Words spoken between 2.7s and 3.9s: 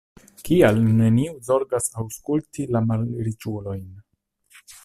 la malriĉulojn?